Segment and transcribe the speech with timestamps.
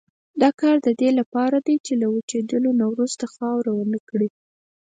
[0.41, 4.29] دا کار د دې لپاره دی چې له وچېدلو وروسته خاوره ونه کړي.